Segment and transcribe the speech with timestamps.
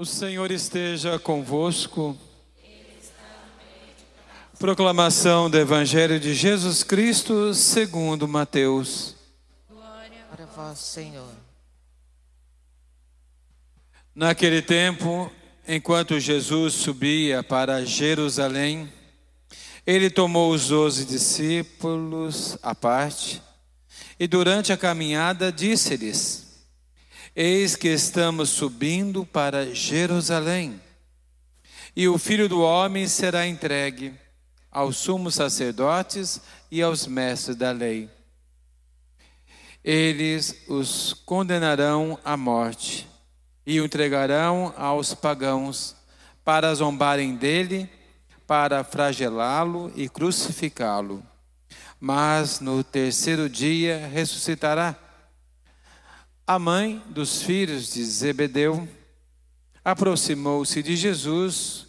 [0.00, 2.16] O Senhor esteja convosco.
[4.58, 9.14] Proclamação do Evangelho de Jesus Cristo segundo Mateus.
[9.68, 11.28] Glória a vós, Senhor.
[14.14, 15.30] Naquele tempo,
[15.68, 18.90] enquanto Jesus subia para Jerusalém,
[19.86, 23.42] ele tomou os doze discípulos à parte
[24.18, 26.49] e, durante a caminhada, disse-lhes:
[27.42, 30.78] Eis que estamos subindo para Jerusalém,
[31.96, 34.12] e o filho do homem será entregue
[34.70, 36.38] aos sumos sacerdotes
[36.70, 38.10] e aos mestres da lei.
[39.82, 43.08] Eles os condenarão à morte
[43.64, 45.96] e o entregarão aos pagãos
[46.44, 47.88] para zombarem dele,
[48.46, 51.22] para flagelá-lo e crucificá-lo.
[51.98, 54.94] Mas no terceiro dia ressuscitará.
[56.50, 58.88] A mãe dos filhos de Zebedeu
[59.84, 61.86] aproximou-se de Jesus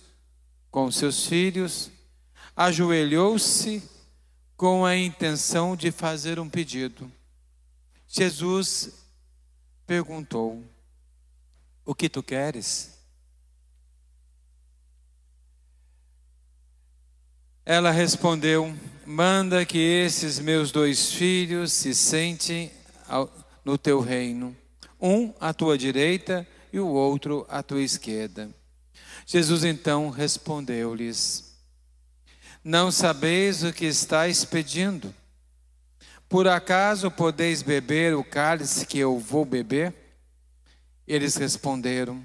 [0.69, 1.89] com seus filhos
[2.55, 3.81] ajoelhou-se
[4.55, 7.11] com a intenção de fazer um pedido.
[8.07, 8.91] Jesus
[9.87, 10.63] perguntou:
[11.83, 12.99] O que tu queres?
[17.65, 18.71] Ela respondeu:
[19.07, 22.71] Manda que esses meus dois filhos se sentem
[23.63, 24.55] no teu reino,
[24.99, 28.49] um à tua direita e o outro à tua esquerda.
[29.25, 31.51] Jesus então respondeu-lhes:
[32.63, 35.13] não sabeis o que estáis pedindo?
[36.29, 39.93] Por acaso podeis beber o cálice que eu vou beber?
[41.07, 42.23] Eles responderam: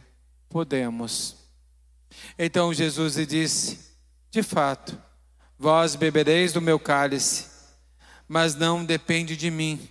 [0.51, 1.37] Podemos.
[2.39, 3.79] Então Jesus lhe disse:
[4.31, 5.01] De fato,
[5.59, 7.47] vós bebereis do meu cálice,
[8.29, 9.89] mas não depende de mim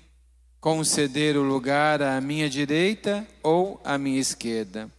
[0.65, 4.89] conceder o lugar à minha direita ou à minha esquerda.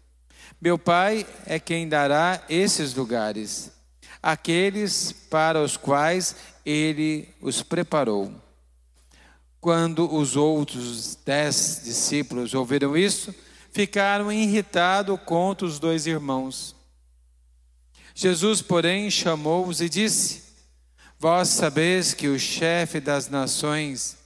[0.61, 3.73] Meu Pai é quem dará esses lugares
[4.23, 8.33] aqueles para os quais ele os preparou.
[9.61, 13.35] Quando os outros dez discípulos ouviram isso,
[13.73, 16.77] ficaram irritados contra os dois irmãos.
[18.15, 20.45] Jesus, porém, chamou-os e disse:
[21.19, 24.17] Vós sabeis que o chefe das nações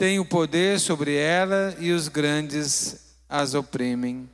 [0.00, 4.30] tem o poder sobre ela e os grandes as oprimem.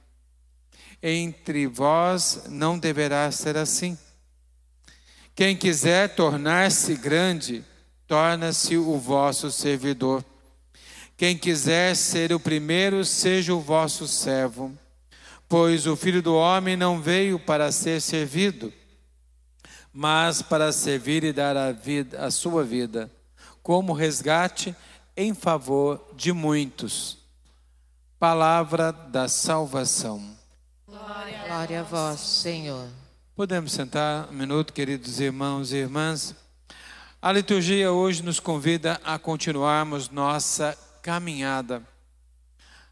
[1.03, 3.99] Entre vós não deverá ser assim.
[5.35, 7.65] Quem quiser tornar-se grande,
[8.07, 10.25] torna-se o vosso servidor.
[11.17, 14.73] Quem quiser ser o primeiro, seja o vosso servo.
[15.49, 18.73] Pois o filho do homem não veio para ser servido,
[19.93, 23.11] mas para servir e dar a, vida, a sua vida,
[23.65, 24.73] como resgate
[25.17, 27.17] em favor de muitos.
[28.19, 30.37] Palavra da salvação.
[30.87, 32.89] Glória, Glória a vós, Senhor.
[33.35, 36.35] Podemos sentar um minuto, queridos irmãos e irmãs.
[37.21, 41.83] A liturgia hoje nos convida a continuarmos nossa caminhada,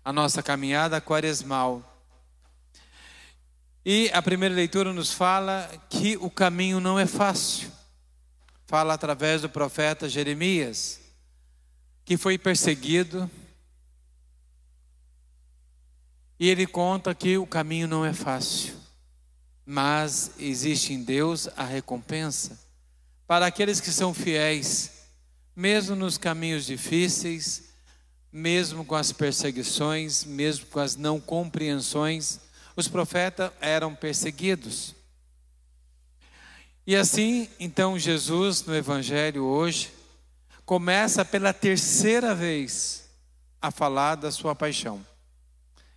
[0.05, 1.83] a nossa caminhada quaresmal.
[3.85, 7.71] E a primeira leitura nos fala que o caminho não é fácil.
[8.67, 11.04] Fala através do profeta Jeremias,
[12.05, 13.31] que foi perseguido.
[16.39, 18.85] E ele conta que o caminho não é fácil
[19.67, 22.59] mas existe em Deus a recompensa
[23.27, 24.91] para aqueles que são fiéis,
[25.57, 27.71] mesmo nos caminhos difíceis,
[28.31, 32.41] mesmo com as perseguições, mesmo com as não compreensões.
[32.77, 34.95] Os profetas eram perseguidos.
[36.87, 39.91] E assim, então, Jesus, no Evangelho hoje,
[40.65, 43.09] começa pela terceira vez
[43.61, 45.05] a falar da sua paixão.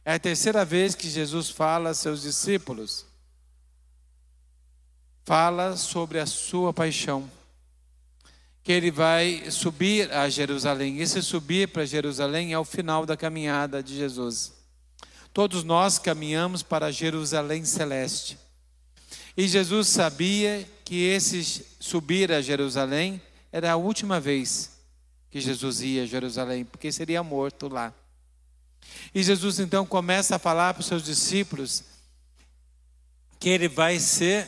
[0.04, 3.06] É a terceira vez que Jesus fala a seus discípulos
[5.28, 7.30] fala sobre a sua paixão.
[8.64, 11.00] Que ele vai subir a Jerusalém.
[11.00, 14.54] Esse subir para Jerusalém é o final da caminhada de Jesus.
[15.34, 18.38] Todos nós caminhamos para Jerusalém celeste.
[19.36, 23.22] E Jesus sabia que esse subir a Jerusalém
[23.52, 24.78] era a última vez
[25.30, 27.94] que Jesus ia a Jerusalém, porque seria morto lá.
[29.14, 31.84] E Jesus então começa a falar para os seus discípulos
[33.40, 34.48] que ele vai ser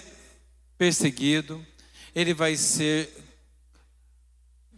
[0.78, 1.66] perseguido,
[2.16, 3.26] ele vai ser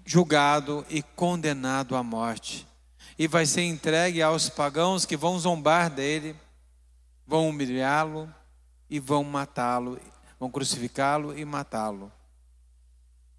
[0.06, 2.68] julgado e condenado à morte.
[3.18, 6.36] E vai ser entregue aos pagãos que vão zombar dele,
[7.26, 8.34] vão humilhá-lo
[8.90, 10.00] e vão matá-lo,
[10.40, 12.12] vão crucificá-lo e matá-lo.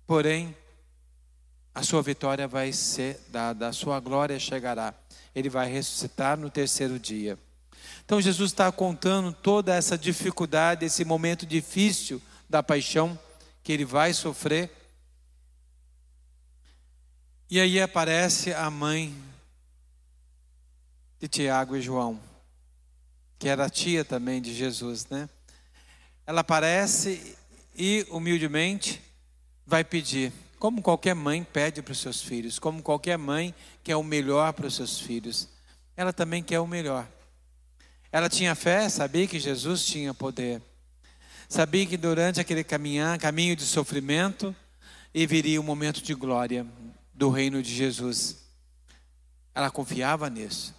[0.07, 0.57] Porém,
[1.75, 4.95] a sua vitória vai ser dada, a sua glória chegará.
[5.35, 7.39] Ele vai ressuscitar no terceiro dia.
[8.05, 13.19] Então Jesus está contando toda essa dificuldade, esse momento difícil da paixão
[13.63, 14.71] que ele vai sofrer.
[17.49, 19.15] E aí aparece a mãe
[21.21, 22.21] de Tiago e João,
[23.39, 25.29] que era tia também de Jesus, né?
[26.27, 27.37] Ela aparece
[27.77, 29.01] e humildemente
[29.67, 34.03] vai pedir, como qualquer mãe pede para os seus filhos, como qualquer mãe quer o
[34.05, 35.49] melhor para os seus filhos,
[35.97, 37.05] ela também quer o melhor.
[38.13, 40.63] Ela tinha fé, sabia que Jesus tinha poder.
[41.49, 44.55] Sabia que durante aquele caminhar, caminho de sofrimento,
[45.13, 46.65] e viria um momento de glória
[47.13, 48.45] do reino de Jesus.
[49.53, 50.73] Ela confiava nisso.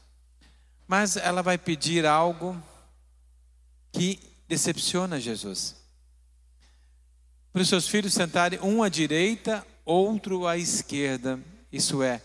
[0.88, 2.58] Mas ela vai pedir algo
[3.92, 5.76] que decepciona Jesus.
[7.52, 11.40] Para os seus filhos sentarem um à direita, outro à esquerda.
[11.72, 12.22] Isso é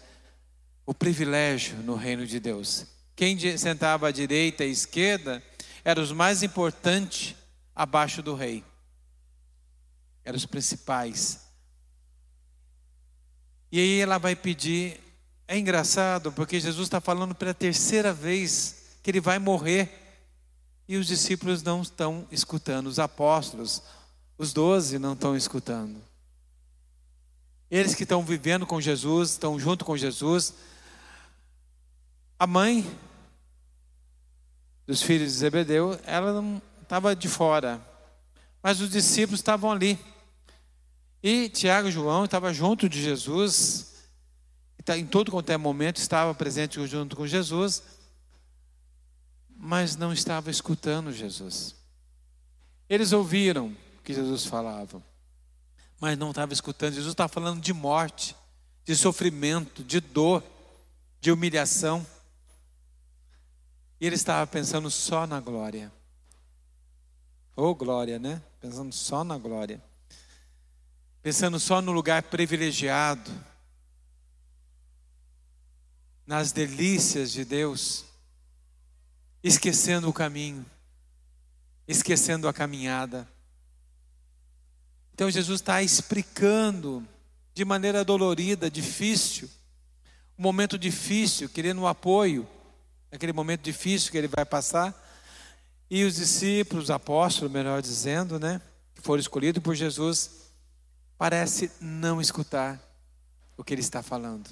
[0.84, 2.86] o privilégio no reino de Deus.
[3.14, 5.42] Quem sentava à direita e à esquerda
[5.84, 7.34] eram os mais importantes
[7.74, 8.64] abaixo do rei.
[10.24, 11.40] Eram os principais.
[13.70, 15.00] E aí ela vai pedir
[15.50, 19.90] é engraçado porque Jesus está falando pela terceira vez que ele vai morrer
[20.86, 23.82] e os discípulos não estão escutando, os apóstolos,
[24.36, 26.02] os doze não estão escutando.
[27.70, 30.54] Eles que estão vivendo com Jesus, estão junto com Jesus.
[32.38, 32.88] A mãe
[34.86, 37.80] dos filhos de Zebedeu, ela não estava de fora,
[38.62, 39.98] mas os discípulos estavam ali.
[41.22, 43.88] E Tiago e João estavam junto de Jesus,
[44.88, 47.82] Tá, em todo quanto é momento estava presente junto com Jesus,
[49.54, 51.74] mas não estava escutando Jesus.
[52.88, 55.02] Eles ouviram o que Jesus falava,
[56.00, 56.94] mas não estava escutando.
[56.94, 58.34] Jesus estava falando de morte,
[58.84, 60.42] de sofrimento, de dor,
[61.20, 62.06] de humilhação.
[64.00, 65.92] E ele estava pensando só na glória.
[67.56, 68.40] Ou oh, glória, né?
[68.60, 69.82] Pensando só na glória.
[71.22, 73.30] Pensando só no lugar privilegiado
[76.28, 78.04] nas delícias de Deus,
[79.42, 80.64] esquecendo o caminho,
[81.86, 83.26] esquecendo a caminhada.
[85.18, 87.04] Então Jesus está explicando
[87.52, 89.50] de maneira dolorida, difícil,
[90.38, 92.48] um momento difícil, querendo um apoio,
[93.10, 94.94] aquele momento difícil que ele vai passar.
[95.90, 98.62] E os discípulos, os apóstolos, melhor dizendo, né,
[98.94, 100.52] que foram escolhidos por Jesus,
[101.18, 102.80] parece não escutar
[103.56, 104.48] o que ele está falando.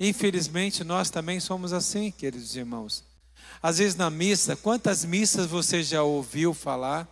[0.00, 3.04] Infelizmente, nós também somos assim, queridos irmãos.
[3.62, 7.06] Às vezes na missa, quantas missas você já ouviu falar?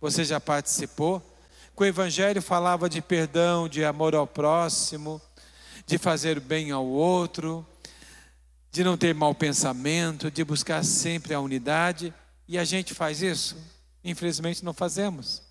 [0.00, 1.28] Você já participou?
[1.76, 5.20] Que o Evangelho falava de perdão, de amor ao próximo,
[5.86, 7.66] de fazer bem ao outro,
[8.70, 12.12] de não ter mau pensamento, de buscar sempre a unidade.
[12.46, 13.56] E a gente faz isso?
[14.04, 15.42] Infelizmente não fazemos.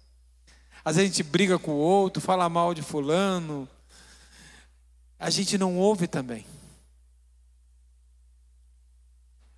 [0.84, 3.68] Às vezes a gente briga com o outro, fala mal de fulano.
[5.20, 6.46] A gente não ouve também.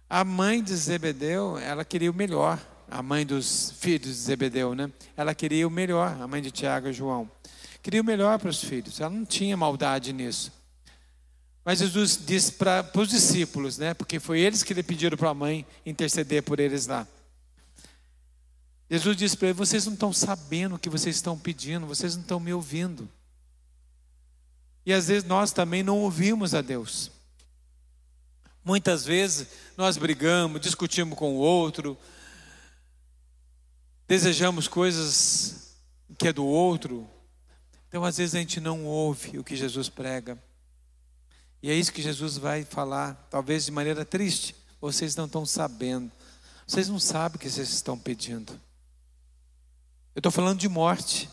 [0.10, 2.60] A mãe de Zebedeu, ela queria o melhor.
[2.90, 4.92] A mãe dos filhos de Zebedeu, né?
[5.18, 7.30] Ela queria o melhor, a mãe de Tiago e João.
[7.82, 9.00] Queria o melhor para os filhos.
[9.00, 10.52] Ela não tinha maldade nisso.
[11.66, 13.94] Mas Jesus disse para os discípulos, né?
[13.94, 17.08] Porque foi eles que lhe pediram para a mãe interceder por eles lá.
[18.90, 22.22] Jesus disse para eles: vocês não estão sabendo o que vocês estão pedindo, vocês não
[22.22, 23.10] estão me ouvindo.
[24.86, 27.10] E às vezes nós também não ouvimos a Deus.
[28.64, 31.98] Muitas vezes nós brigamos, discutimos com o outro,
[34.08, 35.76] desejamos coisas
[36.18, 37.10] que é do outro.
[37.88, 40.38] Então, às vezes, a gente não ouve o que Jesus prega.
[41.62, 44.56] E é isso que Jesus vai falar, talvez de maneira triste.
[44.82, 46.12] Vocês não estão sabendo.
[46.68, 48.54] Vocês não sabem o que vocês estão pedindo.
[50.16, 51.30] Eu estou falando de morte,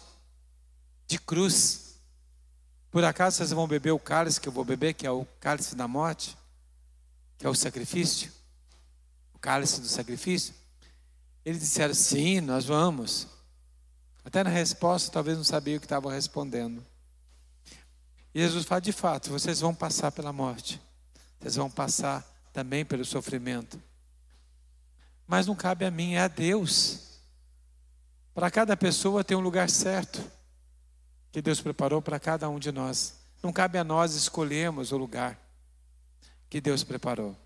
[1.07, 1.97] de cruz.
[2.91, 5.75] Por acaso vocês vão beber o cálice que eu vou beber, que é o cálice
[5.75, 6.37] da morte?
[7.41, 8.31] que é o sacrifício,
[9.33, 10.55] o cálice do sacrifício?
[11.45, 13.27] Eles disseram, sim, nós vamos.
[14.25, 16.85] Até na resposta, talvez não sabia o que estavam respondendo.
[18.35, 20.81] E Jesus fala, de fato, vocês vão passar pela morte.
[21.41, 23.81] Vocês vão passar também pelo sofrimento.
[25.27, 27.19] Mas não cabe a mim, é a Deus.
[28.35, 30.23] Para cada pessoa tem um lugar certo
[31.33, 33.15] que Deus preparou para cada um de nós.
[33.43, 35.39] Não cabe a nós escolhermos o lugar
[36.49, 37.37] que Deus preparou.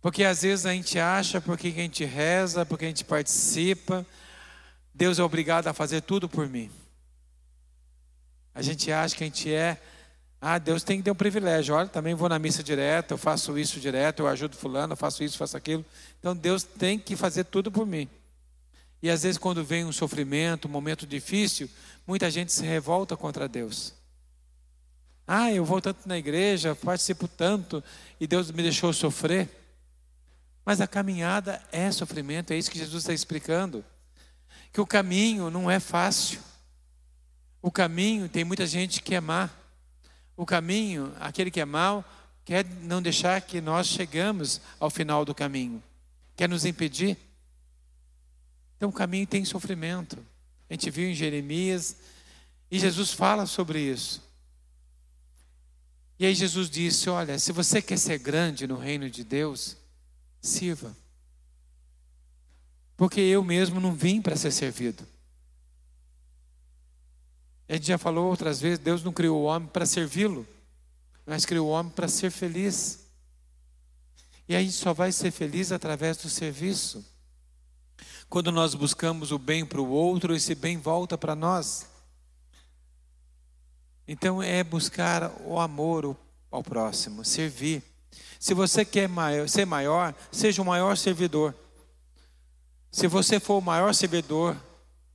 [0.00, 4.06] Porque às vezes a gente acha, porque a gente reza, porque a gente participa,
[4.94, 6.70] Deus é obrigado a fazer tudo por mim.
[8.54, 9.80] A gente acha que a gente é
[10.40, 11.74] Ah, Deus tem que ter um privilégio.
[11.74, 15.24] Olha, também vou na missa direto, eu faço isso direto, eu ajudo fulano, eu faço
[15.24, 15.84] isso, faço aquilo.
[16.20, 18.08] Então Deus tem que fazer tudo por mim.
[19.02, 21.68] E às vezes quando vem um sofrimento, um momento difícil,
[22.06, 23.94] muita gente se revolta contra Deus.
[25.26, 27.82] Ah, eu vou tanto na igreja, participo tanto
[28.20, 29.48] e Deus me deixou sofrer.
[30.68, 33.82] Mas a caminhada é sofrimento, é isso que Jesus está explicando.
[34.70, 36.40] Que o caminho não é fácil.
[37.62, 39.48] O caminho tem muita gente que é má.
[40.36, 42.04] O caminho, aquele que é mau,
[42.44, 45.82] quer não deixar que nós chegamos ao final do caminho,
[46.36, 47.16] quer nos impedir.
[48.76, 50.18] Então o caminho tem sofrimento.
[50.68, 51.96] A gente viu em Jeremias
[52.70, 54.22] e Jesus fala sobre isso.
[56.18, 59.74] E aí Jesus disse: Olha, se você quer ser grande no reino de Deus,
[60.40, 60.96] sirva.
[62.96, 65.06] Porque eu mesmo não vim para ser servido.
[67.68, 70.46] A gente já falou outras vezes, Deus não criou o homem para servi-lo,
[71.26, 73.00] mas criou o homem para ser feliz.
[74.48, 77.04] E a gente só vai ser feliz através do serviço.
[78.28, 81.86] Quando nós buscamos o bem para o outro, esse bem volta para nós.
[84.06, 86.16] Então é buscar o amor
[86.50, 87.82] ao próximo, servir.
[88.38, 91.54] Se você quer maior, ser maior, seja o maior servidor.
[92.90, 94.56] Se você for o maior servidor,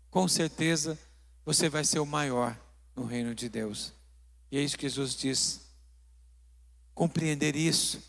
[0.09, 0.97] com certeza
[1.45, 2.57] você vai ser o maior
[2.95, 3.93] no reino de Deus.
[4.51, 5.61] E é isso que Jesus diz.
[6.93, 8.01] Compreender isso.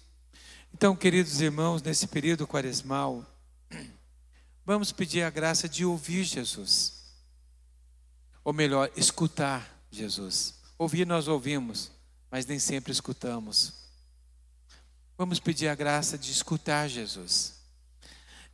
[0.73, 3.25] Então, queridos irmãos, nesse período quaresmal,
[4.67, 7.05] vamos pedir a graça de ouvir Jesus.
[8.43, 10.55] Ou melhor, escutar Jesus.
[10.77, 11.91] Ouvir nós ouvimos,
[12.31, 13.84] mas nem sempre escutamos.
[15.17, 17.55] Vamos pedir a graça de escutar Jesus,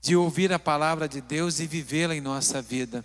[0.01, 3.05] de ouvir a palavra de Deus e vivê-la em nossa vida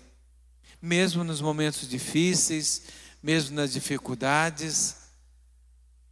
[0.86, 2.84] mesmo nos momentos difíceis,
[3.22, 4.98] mesmo nas dificuldades.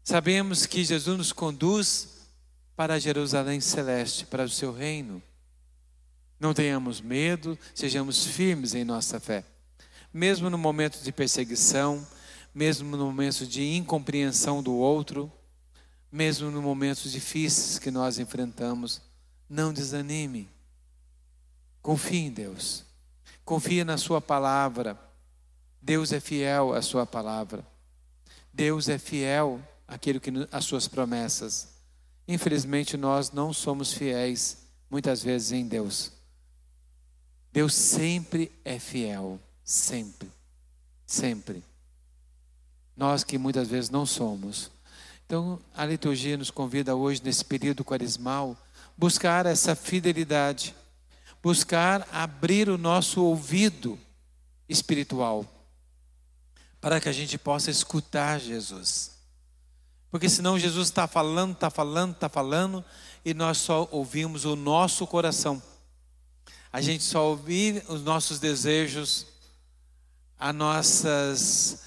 [0.03, 2.09] Sabemos que Jesus nos conduz
[2.75, 5.21] para Jerusalém celeste, para o seu reino.
[6.39, 9.45] Não tenhamos medo, sejamos firmes em nossa fé.
[10.11, 12.05] Mesmo no momento de perseguição,
[12.53, 15.31] mesmo no momento de incompreensão do outro,
[16.13, 19.01] mesmo no momentos difíceis que nós enfrentamos,
[19.49, 20.47] não desanime.
[21.81, 22.85] Confie em Deus.
[23.43, 24.95] Confia na Sua palavra.
[25.81, 27.65] Deus é fiel à Sua palavra.
[28.53, 31.69] Deus é fiel àquilo que às Suas promessas.
[32.27, 34.59] Infelizmente, nós não somos fiéis
[34.91, 36.11] muitas vezes em Deus.
[37.51, 40.31] Deus sempre é fiel, sempre,
[41.07, 41.63] sempre.
[42.95, 44.69] Nós que muitas vezes não somos.
[45.25, 48.57] Então, a liturgia nos convida hoje, nesse período quaresmal,
[48.97, 50.75] buscar essa fidelidade
[51.43, 53.99] buscar abrir o nosso ouvido
[54.69, 55.45] espiritual
[56.79, 59.11] para que a gente possa escutar Jesus.
[60.09, 62.83] Porque senão Jesus está falando, está falando, está falando
[63.25, 65.61] e nós só ouvimos o nosso coração.
[66.71, 69.27] A gente só ouve os nossos desejos,
[70.39, 71.83] as nossas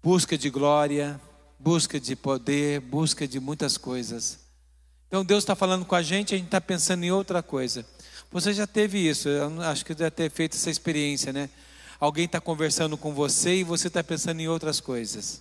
[0.00, 1.20] busca de glória,
[1.62, 4.40] busca de poder, busca de muitas coisas.
[5.06, 7.86] Então Deus está falando com a gente, a gente está pensando em outra coisa.
[8.32, 9.28] Você já teve isso,
[9.60, 11.48] acho que já ter feito essa experiência, né?
[12.00, 15.40] Alguém está conversando com você e você está pensando em outras coisas.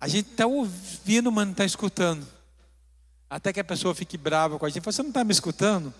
[0.00, 2.26] A gente está ouvindo, mas não está escutando.
[3.30, 4.82] Até que a pessoa fique brava com a gente.
[4.82, 5.94] Você não está me escutando?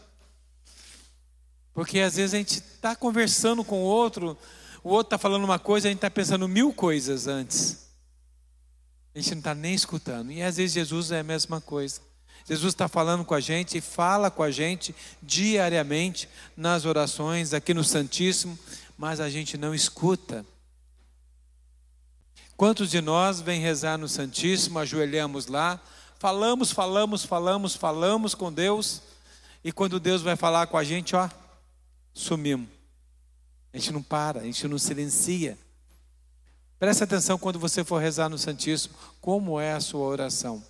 [1.72, 4.36] Porque às vezes a gente está conversando com o outro,
[4.82, 7.84] o outro está falando uma coisa, a gente está pensando mil coisas antes.
[9.14, 10.32] A gente não está nem escutando.
[10.32, 12.00] E às vezes Jesus é a mesma coisa.
[12.46, 17.72] Jesus está falando com a gente e fala com a gente diariamente nas orações, aqui
[17.72, 18.58] no Santíssimo,
[18.98, 20.44] mas a gente não escuta.
[22.56, 25.80] Quantos de nós vem rezar no Santíssimo, ajoelhamos lá,
[26.18, 29.00] falamos, falamos, falamos, falamos com Deus,
[29.64, 31.28] e quando Deus vai falar com a gente, ó,
[32.12, 32.68] sumimos.
[33.72, 35.58] A gente não para, a gente não silencia.
[36.78, 40.62] Preste atenção quando você for rezar no Santíssimo, como é a sua oração.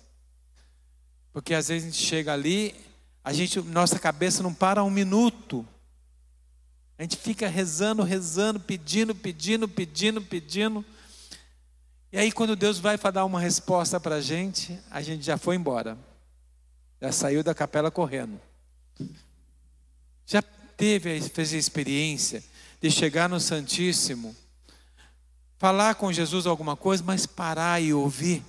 [1.33, 2.75] Porque às vezes a gente chega ali,
[3.23, 5.67] a gente, nossa cabeça não para um minuto.
[6.97, 10.85] A gente fica rezando, rezando, pedindo, pedindo, pedindo, pedindo.
[12.11, 15.55] E aí quando Deus vai dar uma resposta para a gente, a gente já foi
[15.55, 15.97] embora.
[17.01, 18.39] Já saiu da capela correndo.
[20.25, 20.41] Já
[20.77, 22.43] teve, fez a experiência
[22.81, 24.35] de chegar no Santíssimo,
[25.57, 28.43] falar com Jesus alguma coisa, mas parar e ouvir,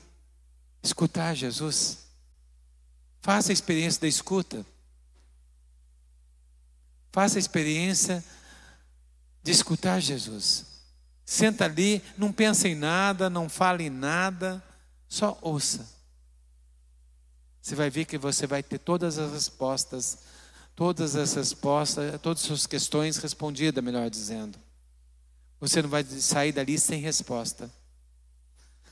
[0.83, 1.99] escutar Jesus.
[3.21, 4.65] Faça a experiência da escuta.
[7.13, 8.25] Faça a experiência
[9.43, 10.67] de escutar Jesus.
[11.25, 14.63] Senta ali, não pensa em nada, não fala em nada,
[15.09, 15.89] só ouça.
[17.61, 20.19] Você vai ver que você vai ter todas as respostas,
[20.77, 24.57] todas as respostas, todas as suas questões respondidas, melhor dizendo.
[25.61, 27.71] Você não vai sair dali sem resposta.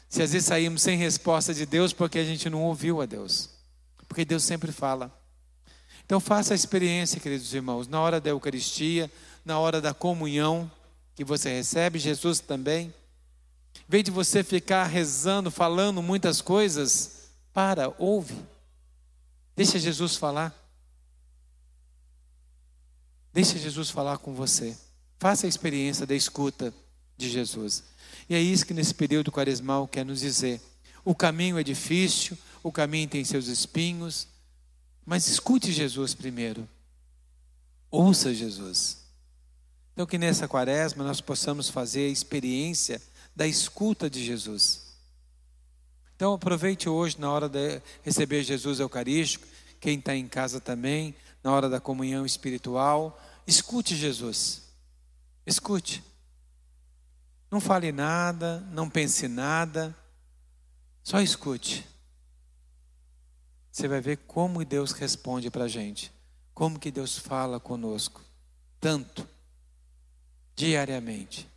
[0.09, 3.50] Se às vezes saímos sem resposta de Deus, porque a gente não ouviu a Deus.
[4.09, 5.12] Porque Deus sempre fala.
[6.04, 9.11] Então faça a experiência, queridos irmãos, na hora da Eucaristia,
[9.44, 10.71] na hora da comunhão
[11.14, 12.92] que você recebe, Jesus também.
[13.76, 18.37] Em vez de você ficar rezando, falando muitas coisas, para, ouve.
[19.56, 20.54] Deixa Jesus falar.
[23.33, 24.76] Deixa Jesus falar com você.
[25.24, 26.70] Faça a experiência da escuta
[27.16, 27.82] de Jesus.
[28.28, 30.60] E é isso que nesse período quaresmal quer nos dizer.
[31.02, 34.28] O caminho é difícil, o caminho tem seus espinhos,
[35.02, 36.68] mas escute Jesus primeiro.
[37.90, 38.98] Ouça Jesus.
[39.94, 43.00] Então, que nessa quaresma nós possamos fazer a experiência
[43.34, 44.92] da escuta de Jesus.
[46.16, 49.46] Então, aproveite hoje, na hora de receber Jesus Eucarístico,
[49.80, 54.63] quem está em casa também, na hora da comunhão espiritual, escute Jesus.
[55.46, 56.02] Escute.
[57.50, 59.96] Não fale nada, não pense nada,
[61.04, 61.86] só escute.
[63.70, 66.12] Você vai ver como Deus responde para a gente,
[66.54, 68.22] como que Deus fala conosco,
[68.80, 69.28] tanto,
[70.56, 71.48] diariamente.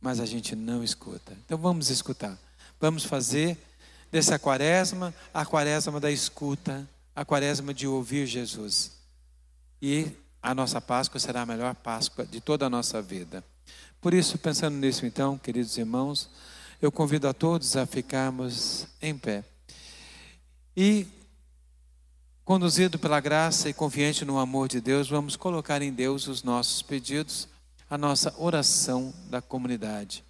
[0.00, 1.32] Mas a gente não escuta.
[1.44, 2.38] Então vamos escutar.
[2.80, 3.58] Vamos fazer
[4.12, 8.92] dessa quaresma a quaresma da escuta, a quaresma de ouvir Jesus.
[9.80, 13.44] E a nossa Páscoa será a melhor Páscoa de toda a nossa vida.
[14.00, 16.30] Por isso, pensando nisso, então, queridos irmãos,
[16.80, 19.44] eu convido a todos a ficarmos em pé.
[20.76, 21.06] E,
[22.44, 26.82] conduzido pela graça e confiante no amor de Deus, vamos colocar em Deus os nossos
[26.82, 27.48] pedidos,
[27.90, 30.27] a nossa oração da comunidade.